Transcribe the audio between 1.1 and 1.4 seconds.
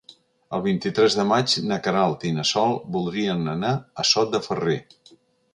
de